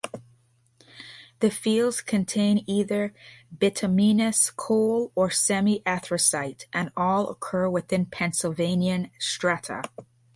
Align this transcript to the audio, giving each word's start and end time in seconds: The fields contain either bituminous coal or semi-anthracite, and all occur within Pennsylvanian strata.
The 1.41 1.51
fields 1.51 2.01
contain 2.01 2.63
either 2.65 3.13
bituminous 3.55 4.49
coal 4.49 5.11
or 5.13 5.29
semi-anthracite, 5.29 6.65
and 6.73 6.91
all 6.97 7.29
occur 7.29 7.69
within 7.69 8.07
Pennsylvanian 8.07 9.11
strata. 9.19 9.83